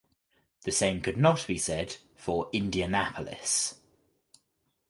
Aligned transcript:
The 0.63 0.71
same 0.71 1.01
could 1.01 1.17
not 1.17 1.45
be 1.45 1.59
said 1.59 1.97
for 2.15 2.49
"Indianapolis". 2.53 3.75